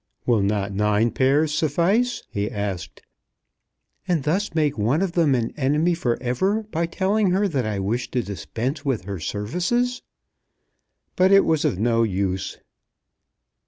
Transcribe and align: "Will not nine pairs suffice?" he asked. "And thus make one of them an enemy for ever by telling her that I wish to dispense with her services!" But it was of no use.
"Will 0.25 0.41
not 0.41 0.73
nine 0.73 1.11
pairs 1.11 1.53
suffice?" 1.53 2.23
he 2.31 2.49
asked. 2.49 3.03
"And 4.07 4.23
thus 4.23 4.55
make 4.55 4.75
one 4.75 5.03
of 5.03 5.11
them 5.11 5.35
an 5.35 5.53
enemy 5.55 5.93
for 5.93 6.17
ever 6.19 6.63
by 6.63 6.87
telling 6.87 7.29
her 7.29 7.47
that 7.47 7.67
I 7.67 7.77
wish 7.77 8.09
to 8.09 8.23
dispense 8.23 8.83
with 8.83 9.03
her 9.03 9.19
services!" 9.19 10.01
But 11.15 11.31
it 11.31 11.45
was 11.45 11.65
of 11.65 11.77
no 11.77 12.01
use. 12.01 12.57